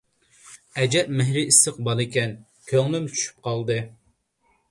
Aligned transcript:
ئەجەب 0.83 1.11
مېھرى 1.19 1.43
ئىسسىق 1.49 1.77
بالىكەن، 1.89 2.33
كۆڭلۈم 2.71 3.05
چۈشۈپ 3.13 3.47
قالدى. 3.49 3.77